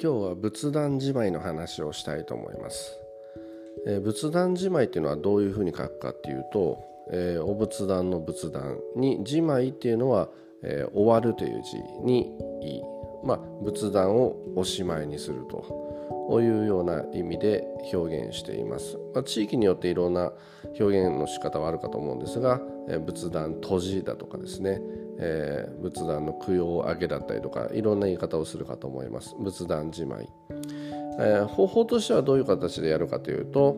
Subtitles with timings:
[0.00, 2.96] 今日は仏壇じまいの話をしたいと思います、
[3.84, 6.78] えー、仏壇じまいっていうのはどういうふうに書くかっていうと、
[7.10, 10.28] えー、お仏壇の仏壇にじまいっていうのは、
[10.62, 12.30] えー、終わるという字に
[12.62, 12.82] いい。
[13.24, 15.87] まあ、仏壇をおしまいにすると。
[16.42, 20.32] いうような意味で表現しています、まあ、地域によっていろんな
[20.78, 24.80] 表現の仕方はあるかと思うんですが、えー、仏壇閉じだとかですね、
[25.18, 29.34] えー、仏壇の供養上げだったりとかいろんな言い方をするかと思います。
[29.38, 30.28] 仏壇じまい、
[31.18, 33.76] えー、方法としてはどういう形でやるかというと、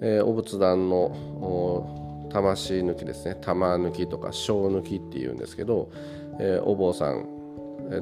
[0.00, 3.36] え、お仏壇の魂抜きですね。
[3.40, 5.90] 玉抜きとか小抜きっていうんですけど、
[6.38, 7.35] え、お坊さん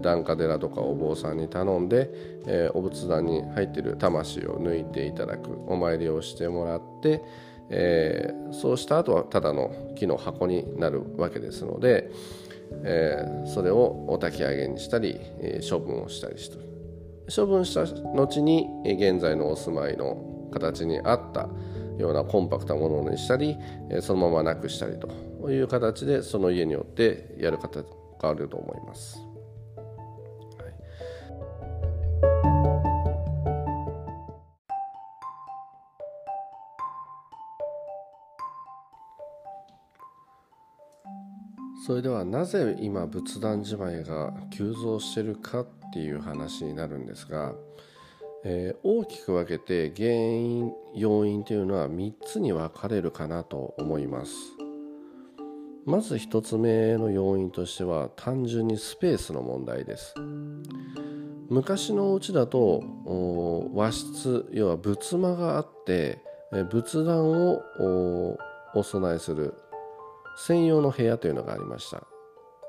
[0.00, 2.10] 檀家寺とかお坊さんに頼んで、
[2.46, 7.22] えー、お仏壇に入ってる魂を抜いていただくお参りをしてもらって、
[7.70, 12.10] えー、そうした後はただの木の箱になるわけですので、
[12.84, 16.56] えー、それをお焚き上げにしたり、え、処分をしたりして
[17.34, 17.82] 処分した
[18.14, 21.48] 後に現在のお住まいの形に合った
[21.98, 23.56] ようなコンパクトなものにしたり
[24.00, 29.33] そのままなくしたりという形でその家によってやる方があると思います。
[41.86, 47.52] それではなぜ今仏壇じまいが急増してるかっていう話になるんですが、
[48.42, 54.32] えー、大きく分けて原因要因というのは3つに分かれるかなと思います。
[55.84, 60.14] まず1つ目の要因としては単純にスペースの問題です。
[61.50, 62.82] 昔のお家だと
[63.74, 66.22] 和室要は仏間があって
[66.70, 67.62] 仏壇を
[68.74, 69.54] お供えする
[70.36, 72.02] 専用の部屋というのがありました。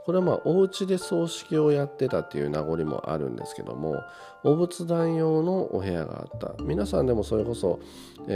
[0.06, 4.04] これはまあお家で葬式をやってたっていう名残もあるんですけども
[4.44, 6.64] お仏壇用のお部屋があった。
[6.64, 7.80] 皆さんでもそれこそ、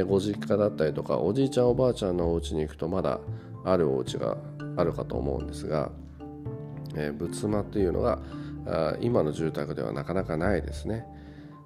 [0.08, 3.20] ご実家だったりとかおじいちゃんおばあちゃんのお家に行くとまだ
[3.64, 4.38] あるお家が
[4.78, 5.92] あるかと思うんですが、
[6.96, 8.20] えー、仏間っていうのが
[9.02, 11.06] 今の住宅ではなかなかないですね、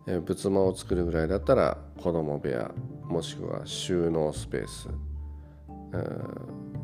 [0.07, 2.71] えー、仏間を作るぐらいだったら子供部屋
[3.05, 4.89] もしくは収納スペース、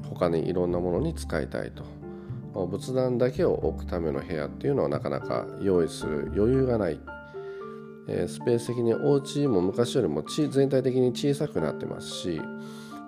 [0.10, 1.84] 他にいろんなものに使いたいと。
[2.68, 7.00] 仏壇だけを置くための部屋っていうのはなかなか用意する余裕がない、
[8.08, 12.42] えー、スペース的にお家も昔よりも全体的に小さくなってますし、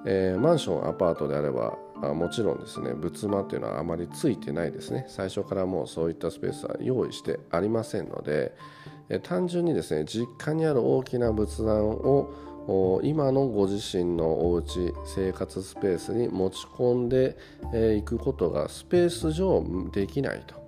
[0.05, 5.05] えー、マンションアパートであればあもちろんですね仏間っていうのはあまりついてないですね。
[5.07, 8.55] 最初からもうそういったスペースは用意してありませんので、
[9.09, 12.31] え、単純にですね実家にある大きな仏壇を
[13.03, 17.35] 今のご自身のお家生活スペースに持ち込んで
[17.97, 20.61] いくことがスペース上できないと。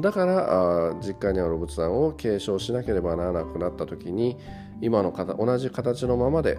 [0.00, 4.36] だから実家にある仏壇を継承しなければならなくなった時に
[4.80, 6.58] 今の同じ形のままで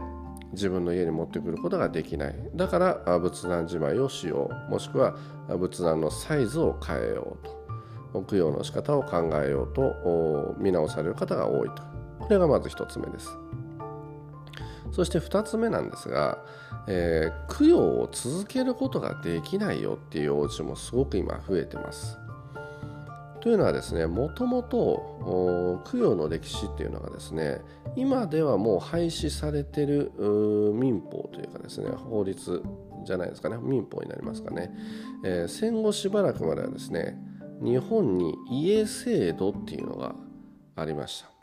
[0.51, 2.35] 自分の家に持ってくることができない。
[2.55, 4.71] だから仏壇じまいをしよう。
[4.71, 5.15] もしくは
[5.47, 7.47] 仏壇のサイズを変えよう
[8.11, 8.23] と。
[8.23, 11.83] 供養の仕方を考えようと見直される方が多いと。
[12.19, 13.29] これがまず1つ目です。
[14.91, 16.39] そして2つ目なんですが、
[16.87, 22.17] えー、供養を続けることができないよっていうお家もすごく今増えてます。
[23.41, 27.61] というのはですねもともと供養の歴史っていうのがですね
[27.95, 30.11] 今ではもう廃止されてる
[30.73, 32.61] 民法というかですね法律
[33.05, 34.71] じゃないですかね民法になりますかね、
[35.23, 37.17] えー、戦後しばらくまではですね
[37.61, 40.15] 日本に家制度っていうのが
[40.75, 41.38] ありました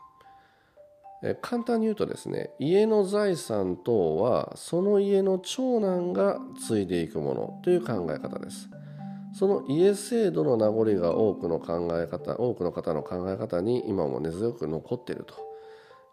[1.41, 8.69] 簡単に言うとですね家の財産等はその家の長男が継いでいくものという考え方です。
[9.39, 15.35] その家制度の名残が多くの考え方多くの方の考え方に今も根強く残っていると。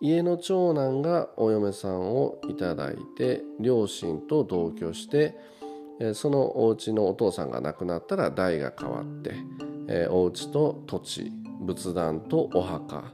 [0.01, 5.37] 家の長男がお嫁さんをいただいて両親と同居して
[6.13, 9.33] そのお家のお父さんが亡くなったら代が変わって
[10.09, 13.13] お家と土地仏壇とお墓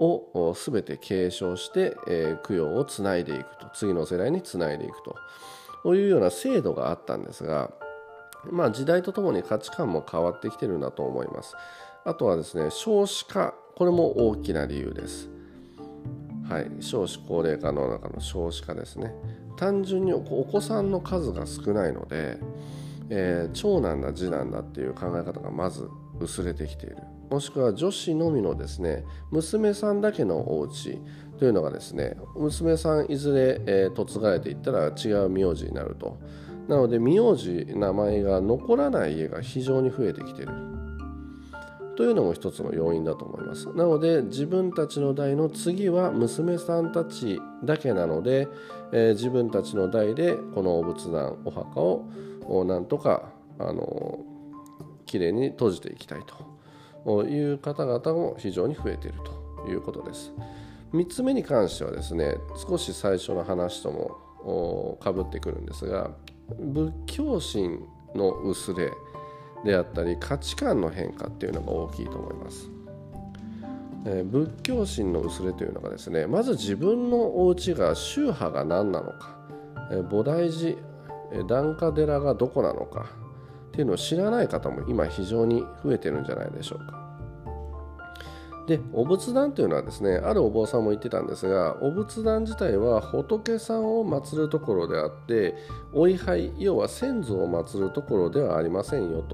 [0.00, 3.68] を全て継承して、えー、供養をつないでいくと。
[3.74, 5.94] 次の世代につないでいくと。
[5.94, 7.70] いうような制度があったんですが、
[8.50, 11.54] まあ、時代とともに価値観も変わってきてるんだと思います。
[12.04, 13.54] あとはですね少子化。
[13.76, 15.30] これも大きな理由です。
[16.48, 19.14] はい、少子高齢化の中の少子化ですね。
[19.56, 22.38] 単純にお子さんの数が少ないので、
[23.10, 25.88] えー、長男だ次男だっていう考え方がまず
[26.20, 26.98] 薄れてきている。
[27.30, 30.98] もしくは女子のみのですね娘さんだけのお家
[31.38, 36.18] というのがですね娘さんいずれ、えー、嫁がれていったら違う名字になると。
[36.68, 40.52] なので名字名前が残らない家が非常に増えてきている。
[41.96, 43.66] というのも一つの要因だと思います。
[43.74, 48.48] なので自分たちの代の次は娘さんたちだけなので、
[48.92, 54.18] えー、自分たちの代でこのお仏壇お墓をなんとかあの
[55.10, 56.20] きれいに閉じていきたい
[57.04, 59.18] という方々も非常に増えている
[59.64, 60.32] ということです
[60.92, 66.10] 3つ目に関してはですね少し最初の話ともかぶってくるんですが
[66.58, 67.80] 仏教心
[68.14, 68.90] の薄れ
[69.64, 72.70] であったり価値観の変化っていうのが大きいと思います。
[74.06, 79.36] えー、仏教心の薄れというのがですねまず自分のお家が宗派が何なのか、
[79.92, 80.74] えー、菩提
[81.30, 83.10] 寺、え、檀家寺がどこなのか
[83.70, 87.00] っていうのを知らない方も今非常に増えてるんじゃないでしょうか。
[88.66, 95.56] でお仏壇というのはですねあるお坊さんも言ってたんですがお仏壇自体は仏さんを祀るところであって
[95.92, 99.24] お位牌要は先祖を祀るところではありませんよ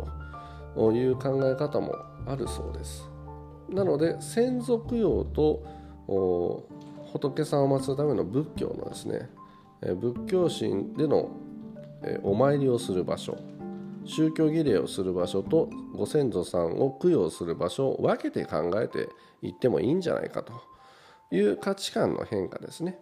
[0.75, 1.95] という考え方も
[2.27, 3.11] あるそうです
[3.69, 6.67] なので先祖供養と
[7.13, 9.29] 仏さんを祀るための仏教のですね
[9.83, 11.31] 仏教心での
[12.23, 13.37] お参りをする場所
[14.07, 19.09] 宗教儀礼をする場所とご先祖さんを供養する場所を分けて考えて
[19.43, 20.53] いってもいいんじゃないかと。
[21.31, 22.99] いう価値観の変化ですね。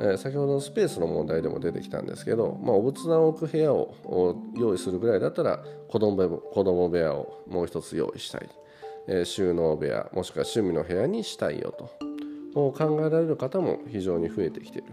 [0.00, 8.48] え先ほどのスペースの問題でも出てきたんですけど、まあ、お仏壇を置く部屋を用意するぐらいだったら子供子供部屋をもう一つ用意したい、
[9.08, 11.90] え収納部屋もしくは趣味の部屋にしたいよと。
[12.54, 14.88] 考えられる方も非常に増えてきている。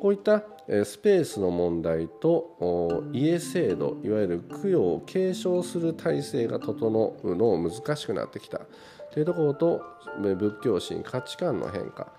[0.00, 0.42] こういった
[0.84, 8.60] スペースの問題と家制度いわゆる供養を継承する体制が整うのを難しくなってきた
[9.12, 9.82] というところと
[10.20, 12.12] 仏教心価値観の変化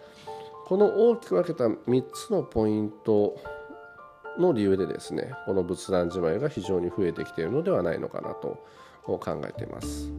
[0.65, 3.35] この大きく分けた3つのポイント
[4.37, 8.59] の理由でですねこの仏壇じまいが非常に増えてきているのではないのかなと
[9.03, 10.11] 考えています。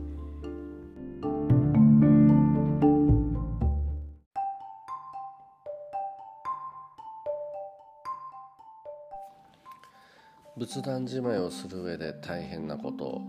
[10.61, 13.23] 仏壇じまいをする上で大変なこと。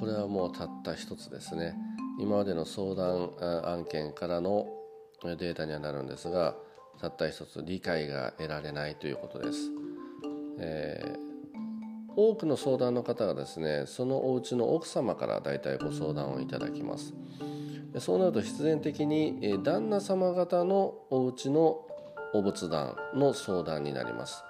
[0.00, 1.76] これはもうたった一つですね。
[2.18, 3.30] 今までの相談
[3.64, 4.66] 案件からの
[5.22, 6.56] データにはなるんですが
[7.00, 9.58] たった一つ理解が得られないということです、
[10.58, 17.14] えー、多くの相談の方がですねそのお家の奥様から大体ご相談をいただきます。
[18.00, 21.86] そうなると必然的に旦那様方のお家の
[22.34, 24.42] お仏壇の相談になります。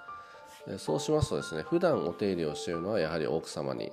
[0.77, 3.91] そうしますとですね普段お手入れをしているのはやはり奥様に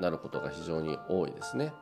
[0.00, 1.72] なることが非常に多いですね。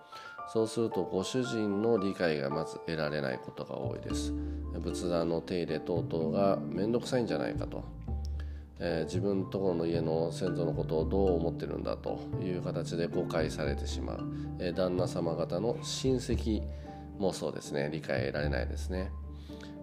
[0.52, 4.32] そうするとご主人の理解がまず得られないことが多いです。
[4.80, 7.84] 仏壇の手入れ等々が面倒くさいんじゃないかと、
[8.78, 14.20] えー、自分のところの家の先祖のことをどう思ってるんだという形で誤解されてしまう、
[14.60, 16.62] えー、旦那様方の親戚
[17.18, 19.10] もそうですね理解得られないですね。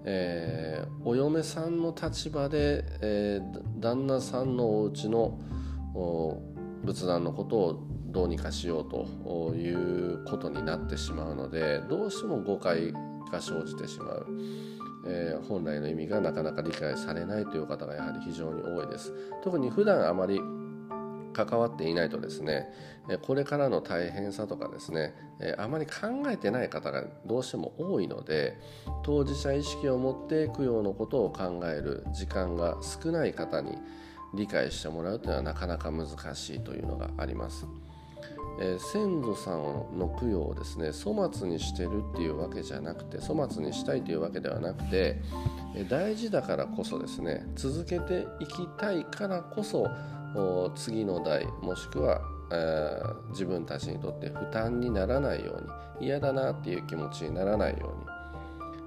[0.05, 5.39] えー、お嫁さんの立場で、えー、旦那さんのお家の
[6.83, 14.27] 仏壇のことをどうにかしようということになってしまうのでどうしても誤解が生じてしまう、
[15.07, 19.13] えー、本来の意味がなかなか理解されないという方がやはり非常に多いです。
[19.43, 20.39] 特に普段あまり
[21.33, 22.71] 関わっていないとですね
[23.23, 25.13] これからの大変さとかですね
[25.57, 25.91] あまり考
[26.29, 28.57] えてない方がどうしても多いので
[29.03, 33.77] 当事者意識を持って供養のことを考える時間が少ない方に
[34.33, 37.67] 理解してもらうというのはなかなか難しいというのがあります。
[38.77, 45.21] 先祖さんの供養をですね粗末にしてるっていうわけじゃなくて粗末にしたいというわけではなくて、
[45.89, 49.87] 大事だからこそですね続けていきたいからこそ
[50.75, 52.21] 次の代もしくは、
[52.51, 55.59] えー、自分たちにとって負担にならないよ
[55.99, 57.93] うに嫌だなっていう気持ちにならないよ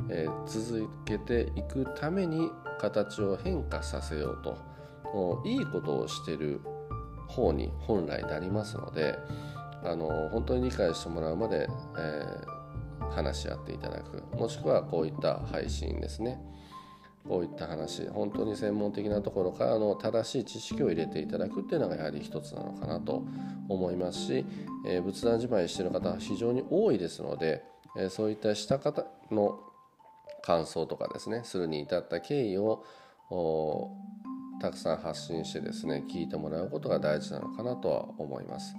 [0.08, 4.76] うに、えー、続けていくために形を変化させようと
[5.44, 6.60] いいことをしてる
[7.28, 9.18] 方に本来なりますので
[9.84, 16.40] あの本当に理解してもらうまで、えー、話し合っていただくもしくはこういった配信ですね。
[17.28, 23.25] こういった話本当に専門的なところからの正しい知識を入れていただくっていうのがやはり一つなのかなと
[23.68, 24.45] 思いますし、
[24.87, 27.64] えー、仏壇じまいしている方は非常に多いですので、
[27.99, 29.59] えー、そういったした方の
[30.42, 32.85] 感想とかですねするに至った経緯を
[34.60, 38.75] たくさん発信してですね聞いてもらうことが大事なのかなとは思います。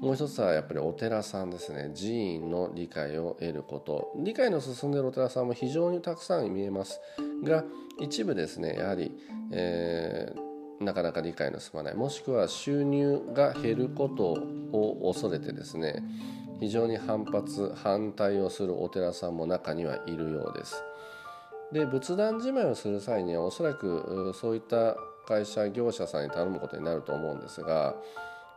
[0.00, 1.92] もう一つはやっぱりお寺さんですね。
[1.94, 4.12] 寺院の理解を得ること。
[4.16, 7.00] 理解の進んでいるお寺さんも非常にたくさん見えます。
[7.44, 7.64] が
[8.00, 9.12] 一部ですねやはり、
[9.52, 11.94] えー、なかなか理解の進まない。
[11.94, 14.32] もしくは収入が減ること
[14.72, 16.02] を恐れてですね
[16.60, 20.82] 非常に反発反対をするお寺さんも中にはいるようです。
[21.72, 24.96] で仏壇じまいをする際にはおそらくそういった
[25.28, 27.94] 会社業者さんに頼むことになると思うんですが、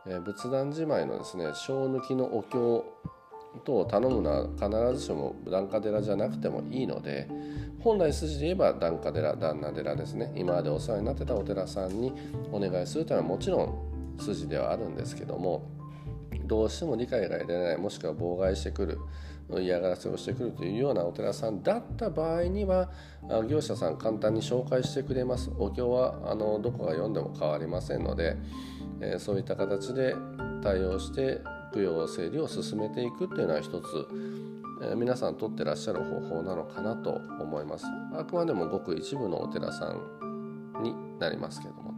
[0.06, 2.82] え仏壇じまいのですね小抜きのお経
[3.64, 7.28] 等を頼むのは必ずしも檀家寺じゃなくてもいいので
[7.80, 10.32] 本来筋で言えば檀家寺旦那寺ですね。
[10.34, 12.12] 今までお世話になってたお寺さんに
[12.50, 15.68] お願いするというのはもちろん筋ではあるんですけども
[16.44, 18.98] どうしても理解が得られないもしくは妨害してくる
[19.60, 22.90] 嫌がらせをしてくるというようなお寺さんだった場合には
[23.48, 25.50] 業者さん簡単に紹介してくれます。
[25.58, 28.36] お経はあのどこが読んでも変わりませんので、
[29.00, 30.14] えー、そういった形で
[30.62, 31.40] 対応して
[31.74, 34.06] 供養整理を進めていくっていうのは一つ、
[34.82, 37.86] えー、皆さん取ってらっしゃる方法なのかなと思います。
[38.14, 41.91] あくまでもごく一部のお寺さんになりますけども。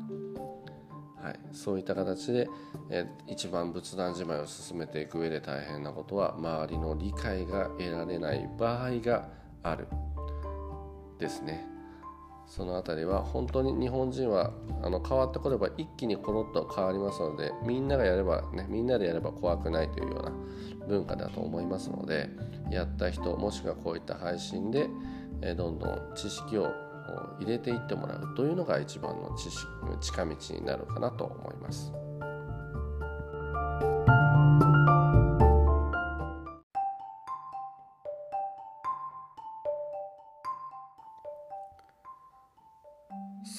[1.25, 2.50] はい、そういった形で、
[2.90, 9.31] え一番仏壇じまいを進めていく上で大変なことは周りの理解が得られない場合が
[9.62, 9.88] ある。
[11.19, 11.66] ですね。
[12.47, 14.52] その辺りは本当に日本人は
[14.83, 20.33] あの変わってこれば一気にコロッと変わりますのでみんながやればねみんなでやれば怖くないというような
[20.87, 22.28] 文化だと思いますので
[22.71, 24.88] やった人もしくはこういった配信で、
[25.40, 26.71] えどんどん知識を
[27.41, 29.67] 入れていってもらうというのが一番の知識
[30.01, 31.93] 近道になるかなと思います。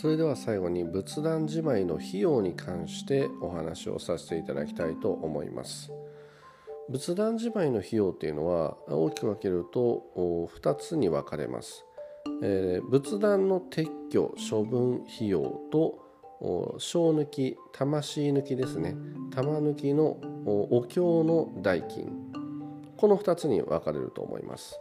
[0.06, 5.92] それでは最後に仏壇じまいの費用に関してお話をさせていただきたいと思います。
[6.90, 10.04] 仏壇じまいの費用っていうのは大きく分けると
[10.62, 11.86] 2つに分かれます。
[12.42, 16.04] えー、仏壇の撤去処分費用と
[16.80, 18.96] 小抜き魂抜きですね。
[19.32, 22.12] 玉抜きのお経の代金。
[22.98, 24.80] この2つに分かれると思います。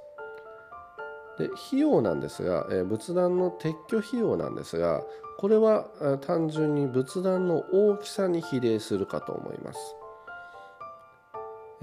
[1.38, 5.02] で費用なんですが、えー、仏壇の撤去費用なんですが
[5.38, 5.88] これは
[6.20, 9.78] 単純に仏壇の大きさに比例するかと思います。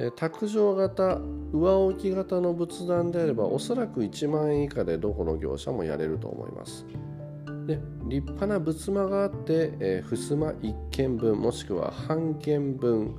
[0.10, 1.22] 卓上型
[1.54, 6.86] 上置き型の仏壇であればおそらく1万円以下でどこの業者もやれると思います。
[7.68, 13.16] で立派な仏間があって、えー、襖1軒分もしくは半軒分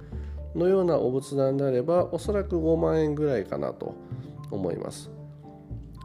[0.57, 3.95] のようなお仏壇であればおそらく5万円ぐらいかなと
[4.51, 5.11] 思います。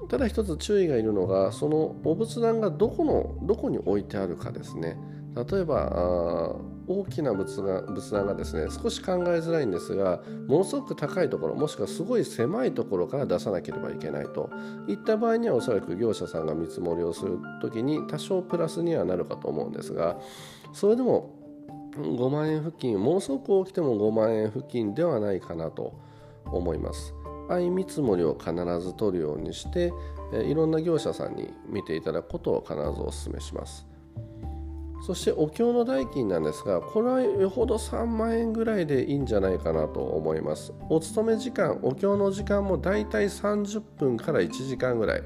[0.10, 4.98] ただ一つ注意がいるのがそのお仏壇がどこのどこに置いてあるかですね。
[5.36, 6.55] 例えば
[6.88, 14.50] 大きな仏が仏壇がですね少し考えづらいんですがものすごく高いところもしくはすごい狭いところから出さなければいけないと
[14.88, 20.17] いった場合にはおそらく業者さんが見積もりをする時に多少プラスにはなるかと思うんですが
[20.74, 21.36] それでも
[21.98, 26.00] 5万円付近ものすごく大きても5万円付近ではないかなと
[26.46, 27.13] 思います。
[27.50, 29.94] 相見積もりを必ず取るようにして
[30.46, 33.88] いろんな業者さんに見ていただくことを必ずお勧めします。
[35.08, 40.74] そしてお経の代金なんですがこれはよほど3万円ぐらいでいいんじゃないかなと思います。
[40.90, 45.24] お勤め時間お経の時間もだいたい30分から1時間ぐらい。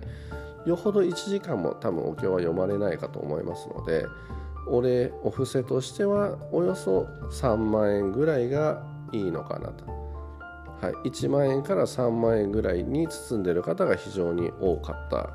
[0.68, 4.06] よほど1時間も多分お経は読まれないかと思いますので
[4.68, 9.86] お礼お布施としてはおよそ3万円ぐらいがいいのかなと、
[10.80, 15.32] はい、1万円から3万円ぐらいに包んでいる方が非常に多かった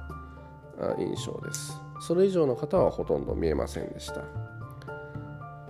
[1.01, 1.86] 印象です。
[2.01, 4.23] それ以上の方はほとんど見えませんでした。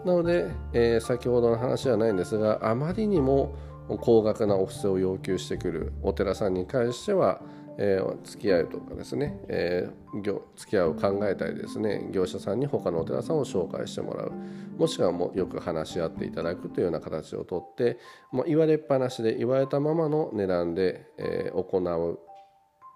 [0.05, 3.57] なので、えー、先ほどの話じゃないんですがあまりにも
[4.01, 7.41] 高額なお布施を要求してくるお寺さんに関しては、
[7.77, 14.33] えー、付き合うとかですね、えー、付き合う考えたりですね業者さんに他のお寺さんを紹介してもらう。
[14.77, 17.99] もしくはもうよく話し合っていただくというような形をとって
[18.31, 22.19] もう言われっぱなしで言われたままの値段で、えー、行う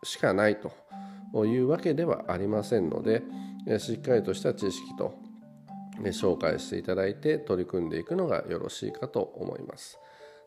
[0.03, 0.59] しかない
[1.33, 3.23] というわけではありませんので
[3.79, 5.15] しっかりとした知識と
[6.07, 9.99] 紹介していただいて取り組んでいくのがよろしいかと思います。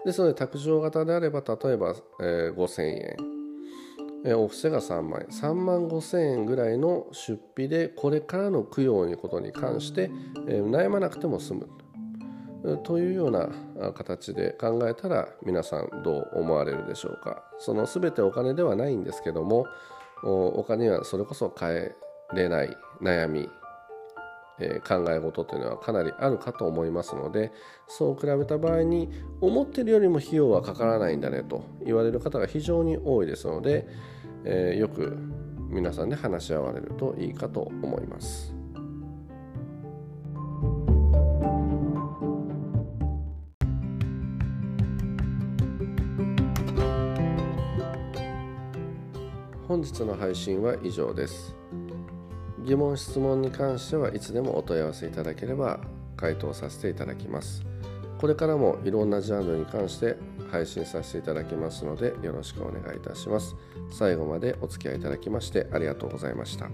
[0.06, 3.34] ですので卓上型であれば例えば、えー、5000円。
[4.38, 5.28] お布施が3万円。
[5.28, 10.10] 3万5000円ぐらいの出費でこれからの供養にことに関して、
[10.48, 11.70] 悩まなくても済む。
[12.84, 13.50] というような
[13.94, 19.68] 形で考えたら皆さんどう思われるでしょうかその全てお金ではないんですけども
[20.24, 21.96] お金はそれこそ変え
[22.34, 23.50] れない悩み、
[24.88, 27.52] 考え事というのはかなりあるかと思いますので
[27.88, 29.10] そう比べた場合に
[29.42, 33.88] 思ってるよりも費用はかからないんだねと言われる方が非常に多いですので、
[34.46, 35.18] えー、よく
[35.70, 38.53] 皆さんで話し合われるといいかと思います。
[49.74, 51.56] 本日の配信は以上です。
[52.64, 55.80] 疑問質問に関してはいつでもお問い合わせいただければ
[56.16, 57.64] 回答させていただきます。
[58.20, 60.16] これからもいろんなジャンルに関して
[60.52, 63.56] 配信させていただきますのでよろしくお願いいたします。
[63.90, 66.70] 最後までお付き合いいただきましてありがとうございました。